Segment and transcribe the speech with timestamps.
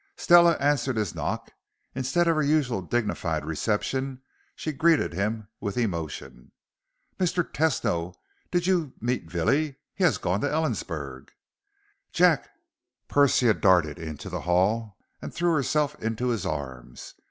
[0.17, 1.51] Stella answered his knock.
[1.93, 4.19] Instead of her usual dignified reception,
[4.55, 6.51] she greeted him with emotion.
[7.19, 7.43] "Mr.
[7.43, 8.15] Tesno!
[8.49, 9.75] Did you meet Villie?
[9.93, 11.29] He has gone to Ellensburg."
[12.11, 12.49] "Jack!"
[13.09, 17.13] Persia darted into the hall and threw herself into his arms.